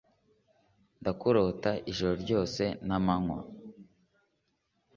ndakurota 0.99 1.71
ijoro 1.91 2.13
ryose 2.23 2.63
namanywa 2.87 3.39